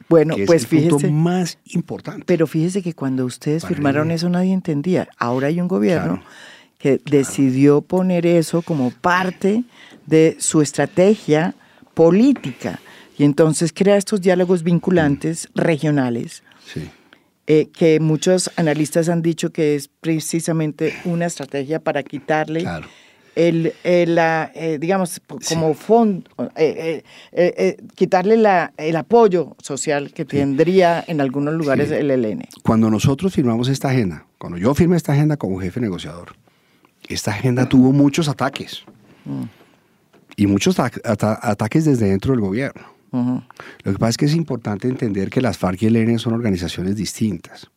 [0.08, 1.12] Bueno, que es pues el punto fíjese.
[1.12, 2.24] más importante.
[2.26, 4.14] Pero fíjese que cuando ustedes Para firmaron mí.
[4.14, 5.08] eso nadie entendía.
[5.18, 6.28] Ahora hay un gobierno Claro.
[6.78, 9.64] que decidió poner eso como parte
[10.06, 11.54] de su estrategia
[11.94, 12.78] política.
[13.16, 16.90] Y entonces crea estos diálogos vinculantes regionales, Sí.
[17.46, 22.88] eh, que muchos analistas han dicho que es precisamente una estrategia para quitarle Claro.
[23.36, 27.02] el, el, la, eh, digamos, como fondo, eh,
[27.94, 31.94] quitarle la, el apoyo social que tendría en algunos lugares Sí.
[31.94, 32.44] el ELN.
[32.62, 36.34] Cuando nosotros firmamos esta agenda, cuando yo firmé esta agenda como jefe negociador,
[37.08, 38.84] esta agenda tuvo muchos ataques.
[40.36, 42.93] Y muchos ata- ata- ataques desde dentro del gobierno.
[43.14, 46.34] Lo que pasa es que es importante entender que las FARC y el ELN son
[46.34, 47.70] organizaciones distintas.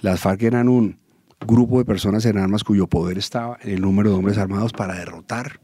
[0.00, 0.98] Las FARC eran un
[1.46, 4.94] grupo de personas en armas cuyo poder estaba en el número de hombres armados para
[4.94, 5.60] derrotar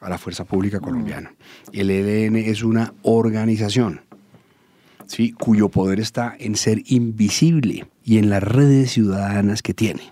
[0.00, 1.34] a la fuerza pública colombiana.
[1.72, 4.02] El ELN es una organización
[5.06, 5.32] ¿sí?
[5.32, 10.02] cuyo poder está en ser invisible y en las redes ciudadanas que tiene.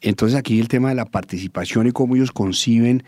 [0.00, 3.04] Entonces aquí el tema de la participación y cómo ellos conciben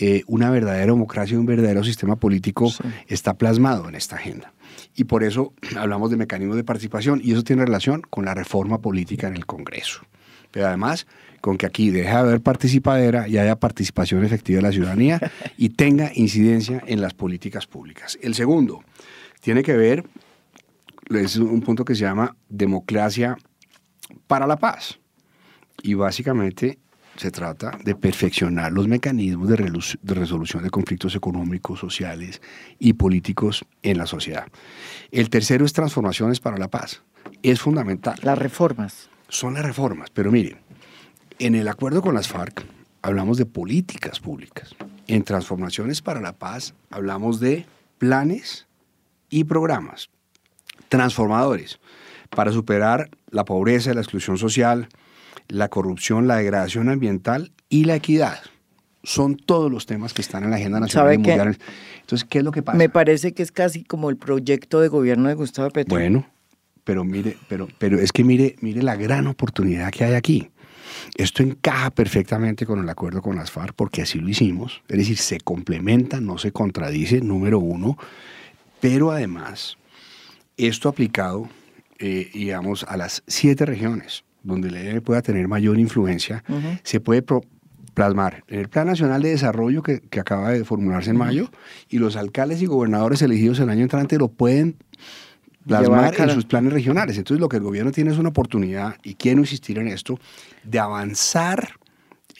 [0.00, 2.72] eh, una verdadera democracia un verdadero sistema político
[3.08, 4.52] está plasmado en esta agenda.
[4.94, 8.80] Y por eso hablamos de mecanismos de participación y eso tiene relación con la reforma
[8.80, 10.02] política en el Congreso.
[10.52, 11.06] Pero además
[11.40, 15.20] con que aquí deje de haber participadera y haya participación efectiva de la ciudadanía
[15.56, 18.18] y tenga incidencia en las políticas públicas.
[18.22, 18.84] El segundo
[19.40, 20.04] tiene que ver,
[21.10, 23.36] es un punto que se llama democracia
[24.28, 25.00] para la paz.
[25.82, 26.78] Y básicamente
[27.18, 29.56] se trata de perfeccionar los mecanismos de,
[30.14, 32.40] resolución de conflictos económicos, sociales
[32.78, 34.46] y políticos en la sociedad.
[35.10, 37.02] El tercero es transformaciones para la paz.
[37.42, 38.18] Es fundamental.
[38.22, 39.10] Las reformas.
[39.28, 40.58] Son las reformas, pero miren,
[41.38, 42.64] en el acuerdo con las FARC
[43.02, 44.74] hablamos de políticas públicas.
[45.08, 47.66] En transformaciones para la paz hablamos de
[47.98, 48.66] planes
[49.28, 50.08] y programas
[50.88, 51.80] transformadores
[52.30, 54.88] para superar la pobreza, la exclusión social,
[55.48, 58.38] la corrupción, la degradación ambiental y la equidad.
[59.02, 61.58] Son todos los temas que están en la agenda nacional ¿Sabe y mundial.
[62.00, 62.76] Entonces, ¿qué es lo que pasa?
[62.76, 65.96] Me parece que es casi como el proyecto de gobierno de Gustavo Petro.
[65.96, 66.26] Bueno,
[66.84, 70.50] pero mire, pero, pero es que mire, mire la gran oportunidad que hay aquí.
[71.16, 74.82] Esto encaja perfectamente con el acuerdo con las FARC porque así lo hicimos.
[74.88, 77.96] Es decir, se complementa, no se contradice, número uno.
[78.80, 79.76] Pero además,
[80.56, 81.48] esto aplicado,
[81.98, 86.42] eh, digamos, a las siete regiones donde el ELN pueda tener mayor influencia,
[86.82, 87.42] se puede pro-
[87.94, 91.50] plasmar en el Plan Nacional de Desarrollo que, que acaba de formularse en mayo
[91.88, 94.76] y los alcaldes y gobernadores elegidos el año entrante lo pueden
[95.66, 97.18] plasmar en sus planes regionales.
[97.18, 100.18] Entonces lo que el gobierno tiene es una oportunidad, y quiero insistir en esto,
[100.64, 101.70] de avanzar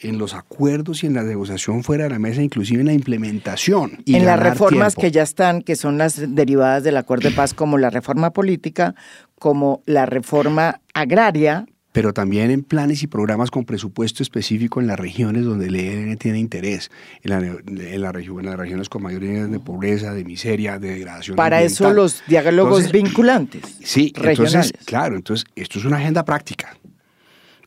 [0.01, 3.97] en los acuerdos y en la negociación fuera de la mesa, inclusive en la implementación.
[4.05, 5.01] y en las reformas tiempo.
[5.01, 8.95] que ya están, que son las derivadas del acuerdo de paz, como la reforma política,
[9.37, 14.99] como la reforma agraria, pero también en planes y programas con presupuesto específico en las
[14.99, 16.91] regiones donde el ELN tiene interés,
[17.23, 20.77] en, la, en, la región, en las regiones con mayor índice de pobreza, de miseria,
[20.77, 21.35] de degradación.
[21.35, 23.61] para eso los diálogos Entonces, vinculantes.
[23.83, 24.67] Sí, regionales.
[24.67, 26.77] entonces, claro, entonces esto es una agenda práctica.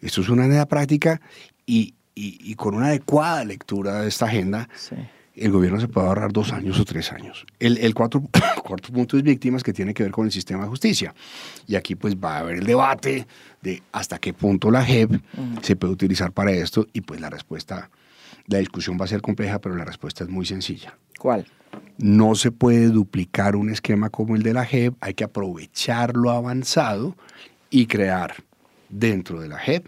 [0.00, 1.20] Esto es una agenda práctica
[1.66, 4.94] y, y- y con una adecuada lectura de esta agenda, Sí.
[5.35, 7.47] El gobierno se puede ahorrar dos años o tres años.
[7.59, 8.23] El, el cuatro,
[8.64, 11.14] cuarto punto es víctimas que tiene que ver con el sistema de justicia.
[11.66, 13.27] Y aquí pues va a haber el debate
[13.62, 15.21] de hasta qué punto la JEP
[15.62, 17.90] se puede utilizar para esto y pues la respuesta,
[18.47, 20.97] la discusión va a ser compleja, pero la respuesta es muy sencilla.
[21.18, 21.47] ¿Cuál?
[21.97, 26.31] No se puede duplicar un esquema como el de la JEP, hay que aprovechar lo
[26.31, 27.16] avanzado
[27.71, 28.35] y crear
[28.90, 29.87] dentro de la JEP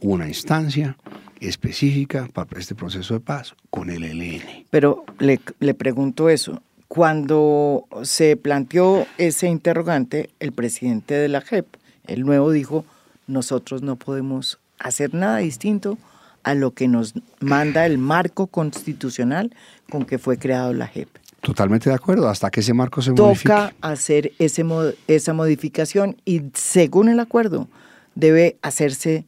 [0.00, 0.96] una instancia
[1.40, 4.66] específica para este proceso de paz con el ELN.
[4.70, 6.62] Pero le, le pregunto eso.
[6.88, 11.66] Cuando se planteó ese interrogante, el presidente de la JEP,
[12.06, 12.84] el nuevo, dijo,
[13.26, 15.98] nosotros no podemos hacer nada distinto
[16.42, 19.54] a lo que nos manda el marco constitucional
[19.90, 21.08] con que fue creado la JEP.
[21.40, 23.48] Totalmente de acuerdo, hasta que ese marco se modifique.
[23.48, 24.64] Toca hacer ese,
[25.08, 27.68] esa modificación y según el acuerdo
[28.14, 29.24] debe hacerse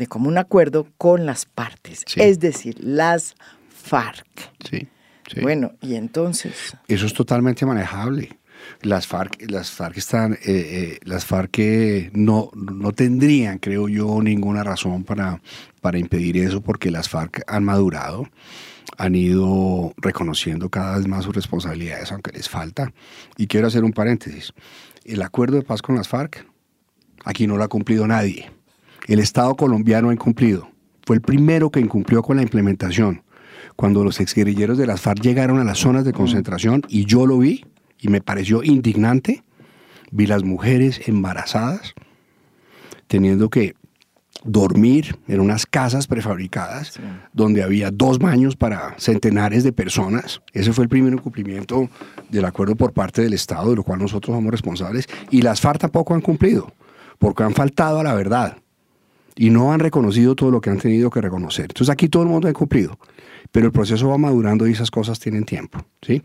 [0.00, 2.20] de común acuerdo con las partes, Sí.
[2.20, 3.36] es decir, las
[3.68, 4.26] FARC.
[4.68, 4.88] Sí,
[5.32, 5.40] sí.
[5.40, 8.36] Bueno, y entonces, Eso es totalmente manejable.
[8.82, 14.20] Las FARC, las FARC están, eh, eh, las FARC eh, no, no tendrían, creo yo,
[14.22, 15.40] ninguna razón para,
[15.80, 18.28] para impedir eso, porque las FARC han madurado,
[18.98, 22.92] han ido reconociendo cada vez más sus responsabilidades, aunque les falta.
[23.38, 24.52] Y quiero hacer un paréntesis.
[25.04, 26.46] El acuerdo de paz con las FARC,
[27.24, 28.50] aquí no lo ha cumplido nadie.
[29.10, 30.70] El Estado colombiano ha incumplido.
[31.04, 33.24] Fue el primero que incumplió con la implementación.
[33.74, 37.38] Cuando los exguerrilleros de las FARC llegaron a las zonas de concentración, y yo lo
[37.38, 37.64] vi,
[37.98, 39.42] y me pareció indignante,
[40.12, 41.94] vi las mujeres embarazadas
[43.08, 43.74] teniendo que
[44.44, 47.00] dormir en unas casas prefabricadas
[47.32, 50.40] donde había dos baños para centenares de personas.
[50.52, 51.90] Ese fue el primer incumplimiento
[52.28, 55.08] del acuerdo por parte del Estado, de lo cual nosotros somos responsables.
[55.32, 56.72] Y las FARC tampoco han cumplido,
[57.18, 58.56] porque han faltado a la verdad
[59.40, 61.64] y no han reconocido todo lo que han tenido que reconocer.
[61.64, 62.98] Entonces aquí todo el mundo ha cumplido,
[63.50, 65.82] pero el proceso va madurando y esas cosas tienen tiempo.
[66.02, 66.20] ¿sí?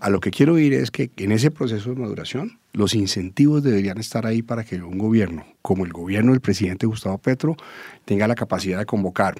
[0.00, 3.98] A lo que quiero ir es que en ese proceso de maduración los incentivos deberían
[3.98, 7.56] estar ahí para que un gobierno, como el gobierno del presidente Gustavo Petro,
[8.04, 9.36] tenga la capacidad de convocar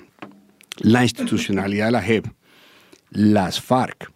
[0.78, 2.28] la institucionalidad de la JEP,
[3.10, 4.12] las FARC,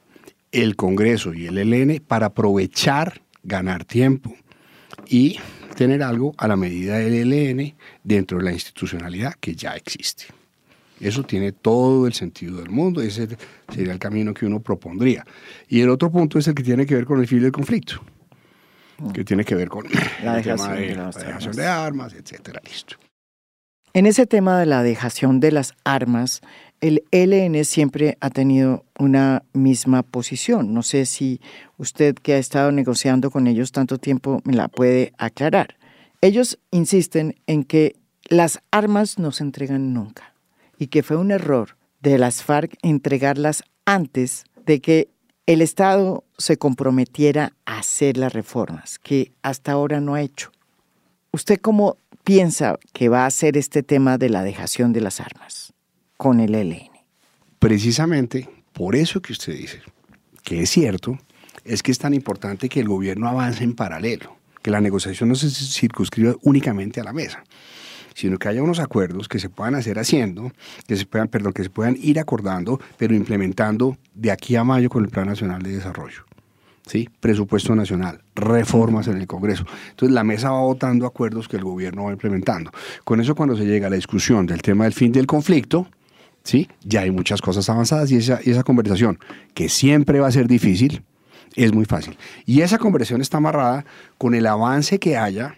[0.52, 4.36] el Congreso y el ELN para aprovechar, ganar tiempo
[5.08, 5.40] y
[5.74, 10.26] tener algo a la medida del ELN dentro de la institucionalidad que ya existe.
[11.00, 13.28] Eso tiene todo el sentido del mundo, ese
[13.72, 15.26] sería el camino que uno propondría.
[15.68, 18.00] Y el otro punto es el que tiene que ver con el fin del conflicto,
[19.12, 19.86] que tiene que ver con
[20.22, 21.56] la el tema de, de, la las dejación armas.
[21.56, 22.96] de armas, etcétera, listo.
[23.92, 26.40] En ese tema de la dejación de las armas,
[26.84, 30.74] el ELN siempre ha tenido una misma posición.
[30.74, 31.40] No sé si
[31.78, 35.78] usted que ha estado negociando con ellos tanto tiempo me la puede aclarar.
[36.20, 37.96] Ellos insisten en que
[38.28, 40.34] las armas no se entregan nunca
[40.78, 45.08] y que fue un error de las FARC entregarlas antes de que
[45.46, 50.52] el Estado se comprometiera a hacer las reformas, que hasta ahora no ha hecho.
[51.32, 55.73] ¿Usted cómo piensa que va a ser este tema de la dejación de las armas
[56.16, 56.90] con el ELN?
[57.58, 59.80] Precisamente por eso que usted dice,
[60.42, 61.18] que es cierto,
[61.64, 65.34] es que es tan importante que el gobierno avance en paralelo, que la negociación no
[65.34, 67.44] se circunscriba únicamente a la mesa,
[68.14, 70.52] sino que haya unos acuerdos que se puedan hacer haciendo,
[70.86, 74.88] que se puedan, perdón, que se puedan ir acordando, pero implementando de aquí a mayo
[74.88, 76.24] con el Plan Nacional de Desarrollo.
[76.86, 77.08] ¿Sí?
[77.18, 79.64] Presupuesto nacional, reformas en el Congreso.
[79.88, 82.70] Entonces la mesa va votando acuerdos que el gobierno va implementando.
[83.04, 85.88] Con eso cuando se llega a la discusión del tema del fin del conflicto,
[86.44, 86.68] ¿sí?
[86.84, 89.18] ya hay muchas cosas avanzadas y esa, y esa conversación,
[89.54, 91.02] que siempre va a ser difícil,
[91.56, 92.16] es muy fácil.
[92.46, 93.84] Y esa conversación está amarrada
[94.18, 95.56] con el avance que haya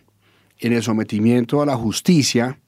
[0.61, 2.59] en el sometimiento a la justicia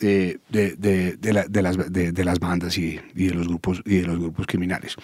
[0.00, 3.80] eh, de, de- de la- de las, de- las bandas y, y de los grupos,
[3.86, 4.94] y de los grupos criminales.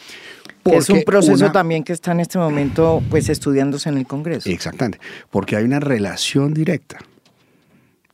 [0.65, 4.51] Es un proceso una- también que está en este momento pues estudiándose en el Congreso.
[4.51, 4.99] Exactamente,
[5.31, 6.99] porque hay una relación directa,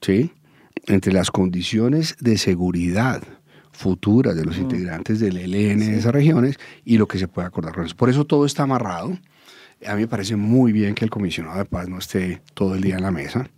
[0.00, 0.30] ¿sí?
[0.86, 3.22] Entre las condiciones de seguridad
[3.78, 7.74] futuras de los integrantes del ELN de esas regiones y lo que se puede acordar
[7.74, 7.94] con eso.
[7.94, 9.16] Por eso todo está amarrado.
[9.86, 12.80] A mí me parece muy bien que el comisionado de paz no esté todo el
[12.80, 13.48] día en la mesa,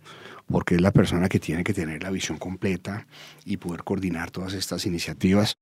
[0.45, 3.07] porque es la persona que tiene que tener la visión completa
[3.45, 5.55] y poder coordinar todas estas iniciativas.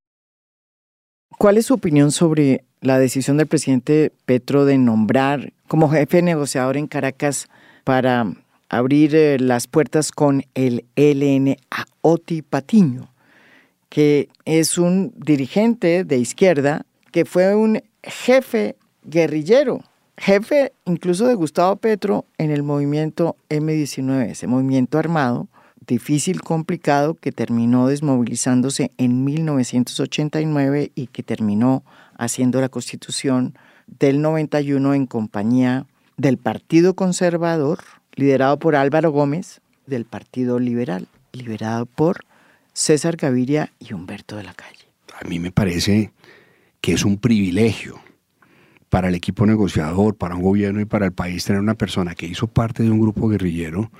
[1.38, 6.76] ¿Cuál es su opinión sobre la decisión del presidente Petro de nombrar como jefe negociador
[6.76, 7.48] en Caracas
[7.86, 8.34] para
[8.68, 13.10] abrir eh, las puertas con el ELN a Oti Patiño,
[13.90, 19.82] que es un dirigente de izquierda que fue un jefe guerrillero,
[20.18, 25.48] jefe incluso de Gustavo Petro en el movimiento M19, ese movimiento armado
[25.90, 31.84] difícil, complicado, que terminó desmovilizándose en 1989 y que terminó
[32.18, 33.56] haciendo la constitución
[33.88, 35.86] del 91 en compañía
[36.16, 37.80] del Partido Conservador,
[38.14, 42.24] liderado por Álvaro Gómez, del Partido Liberal, liderado por
[42.80, 44.88] César Gaviria y Humberto de la Calle.
[45.22, 46.14] A mí me parece
[46.80, 48.00] que es un privilegio
[48.88, 52.26] para el equipo negociador, para un gobierno y para el país tener una persona que
[52.26, 53.92] hizo parte de un grupo guerrillero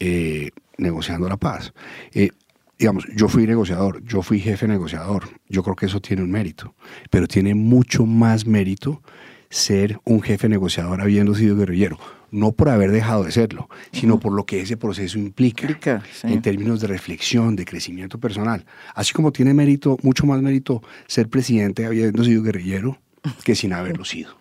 [0.00, 1.74] eh, negociando la paz.
[2.14, 2.30] Eh,
[2.78, 6.74] digamos, yo fui negociador, yo fui jefe negociador, yo creo que eso tiene un mérito,
[7.10, 9.02] pero tiene mucho más mérito
[9.50, 11.98] ser un jefe negociador habiendo sido guerrillero,
[12.30, 16.26] no por haber dejado de serlo, sino por lo que ese proceso implica, Implica, sí.
[16.28, 18.64] en términos de reflexión, de crecimiento personal.
[18.94, 22.98] Así como tiene mérito, mucho más mérito ser presidente habiendo sido guerrillero
[23.44, 24.38] que sin haberlo sido,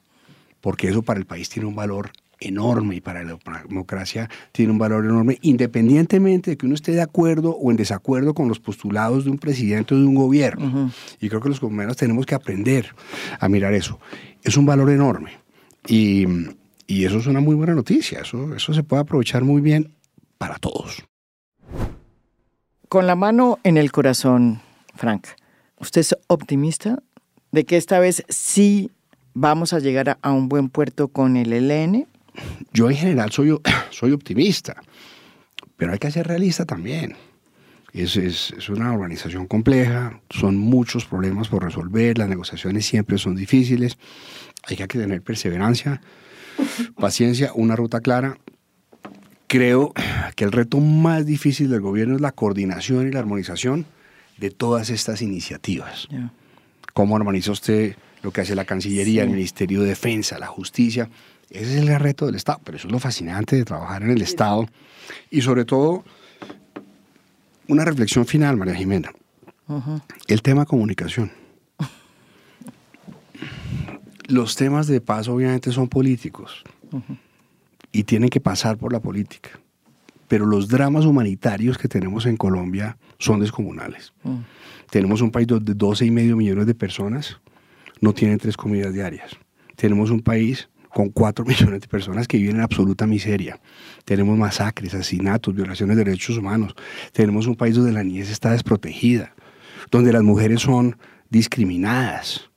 [0.61, 4.77] porque eso para el país tiene un valor enorme y para la democracia tiene un
[4.77, 9.25] valor enorme, independientemente de que uno esté de acuerdo o en desacuerdo con los postulados
[9.25, 10.91] de un presidente o de un gobierno.
[11.19, 12.93] Y creo que los colombianos tenemos que aprender
[13.39, 13.99] a mirar eso.
[14.43, 15.31] Es un valor enorme.
[15.87, 16.27] Y,
[16.87, 18.21] y eso es una muy buena noticia.
[18.21, 19.93] Eso, eso se puede aprovechar muy bien
[20.37, 21.03] para todos.
[22.89, 24.61] Con la mano en el corazón,
[24.95, 25.27] Frank,
[25.77, 27.03] ¿usted es optimista
[27.51, 28.89] de que esta vez sí
[29.33, 32.07] vamos a llegar a, a un buen puerto con el ELN?
[32.71, 33.57] Yo en general soy,
[33.89, 34.81] soy optimista,
[35.75, 37.15] pero hay que ser realista también.
[37.93, 43.35] Es, es, es, una organización compleja, son muchos problemas por resolver, las negociaciones siempre son
[43.35, 43.97] difíciles,
[44.63, 46.01] hay que tener perseverancia,
[46.95, 48.37] paciencia, una ruta clara
[49.47, 49.93] Creo
[50.35, 53.85] que el reto más difícil del gobierno es la coordinación y la armonización
[54.37, 56.09] de todas estas iniciativas.
[56.93, 61.09] ¿Cómo armoniza usted lo que hace la Cancillería, el Ministerio de Defensa, la Justicia?
[61.49, 64.21] Ese es el reto del Estado, pero eso es lo fascinante de trabajar en el
[64.21, 64.67] Estado.
[65.31, 66.03] Y sobre todo,
[67.69, 69.13] una reflexión final, María Jimena.
[70.27, 71.31] El tema comunicación.
[74.27, 76.63] Los temas de paz obviamente son políticos
[77.91, 79.51] y tienen que pasar por la política.
[80.27, 84.13] Pero los dramas humanitarios que tenemos en Colombia son descomunales.
[84.23, 84.39] Mm.
[84.89, 87.39] Tenemos un país donde 12 y medio millones de personas
[88.01, 89.31] no tienen tres comidas diarias.
[89.75, 93.59] Tenemos un país con 4 millones de personas que viven en absoluta miseria.
[94.05, 96.75] Tenemos masacres, asesinatos, violaciones de derechos humanos.
[97.13, 99.33] Tenemos un país donde la niñez está desprotegida,
[99.91, 100.97] donde las mujeres son
[101.29, 102.49] discriminadas,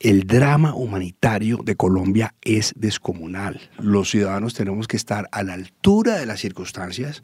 [0.00, 3.60] el drama humanitario de Colombia es descomunal.
[3.78, 7.22] Los ciudadanos tenemos que estar a la altura de las circunstancias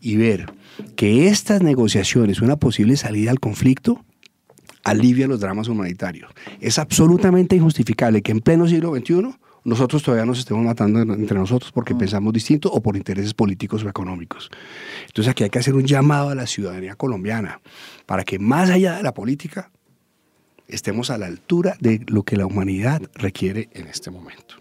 [0.00, 0.52] y ver
[0.96, 4.04] que estas negociaciones, una posible salida al conflicto,
[4.82, 6.32] alivia los dramas humanitarios.
[6.60, 11.70] Es absolutamente injustificable que en pleno siglo XXI nosotros todavía nos estemos matando entre nosotros
[11.70, 11.98] porque mm.
[11.98, 14.50] pensamos distinto o por intereses políticos o económicos.
[15.06, 17.60] Entonces aquí hay que hacer un llamado a la ciudadanía colombiana
[18.04, 19.70] para que más allá de la política
[20.68, 24.56] estemos a la altura de lo que la humanidad requiere en este momento.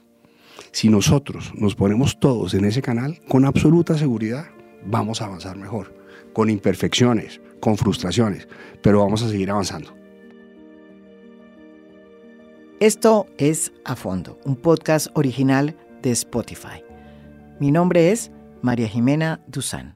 [0.72, 4.46] Si nosotros nos ponemos todos en ese canal, con absoluta seguridad
[4.86, 5.96] vamos a avanzar mejor,
[6.34, 8.48] con imperfecciones, con frustraciones,
[8.82, 9.96] pero vamos a seguir avanzando.
[12.80, 16.84] Esto es A Fondo, un podcast original de Spotify.
[17.60, 18.32] Mi nombre es
[18.62, 19.95] María Jimena Duzán.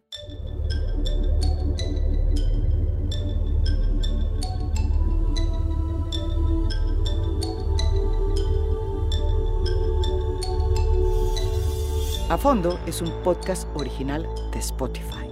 [12.29, 14.23] A Fondo es un podcast original
[14.53, 15.27] de Spotify.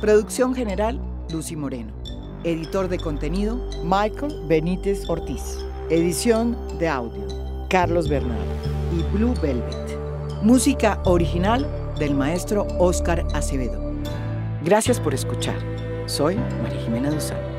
[0.00, 1.00] Producción general,
[1.32, 1.92] Lucy Moreno.
[2.44, 5.58] Editor de contenido, Michael Benítez Ortiz.
[5.90, 7.26] Edición de audio,
[7.68, 8.44] Carlos Bernardo
[8.96, 9.98] y Blue Velvet.
[10.44, 11.66] Música original
[11.98, 13.80] del maestro Oscar Acevedo.
[14.62, 15.58] Gracias por escuchar.
[16.06, 17.51] Soy María Jimena Duzán.